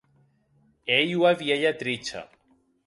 Ei 0.95 1.11
ua 1.19 1.31
vielha 1.41 1.73
tricha. 1.79 2.21